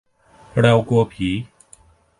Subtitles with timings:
[0.61, 1.27] เรากลัวผี!